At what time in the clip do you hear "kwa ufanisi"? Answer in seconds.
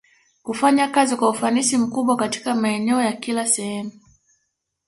1.15-1.77